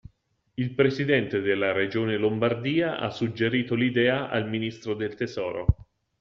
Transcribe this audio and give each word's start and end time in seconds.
Il 0.55 0.73
presidente 0.73 1.41
della 1.41 1.73
regione 1.73 2.17
Lombardia 2.17 2.97
ha 2.97 3.11
suggerito 3.11 3.75
l'idea 3.75 4.29
al 4.31 4.49
Ministro 4.49 4.95
del 4.95 5.13
tesoro. 5.13 5.65